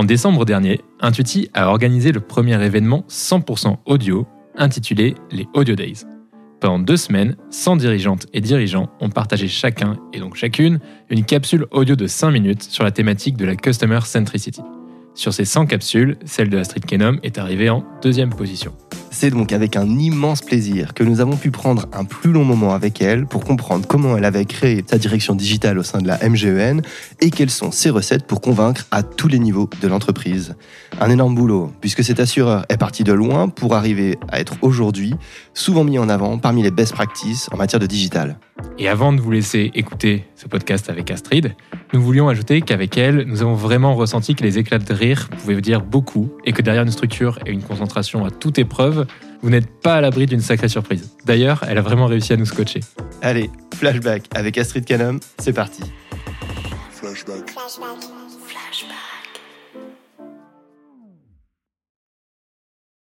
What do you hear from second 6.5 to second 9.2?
Pendant deux semaines, 100 dirigeantes et dirigeants ont